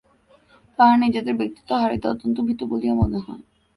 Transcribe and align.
তাহারা 0.79 0.97
নিজেদের 0.97 1.35
ব্যক্তিত্ব 1.35 1.71
হারাইতে 1.75 2.05
অত্যন্ত 2.07 2.37
ভীত 2.47 2.61
বলিয়া 2.63 2.93
মনে 2.95 3.19
হয়। 3.19 3.43